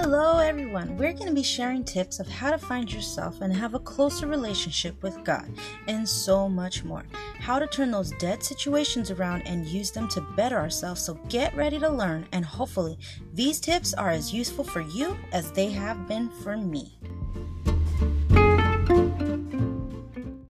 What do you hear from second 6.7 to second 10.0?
more. How to turn those dead situations around and use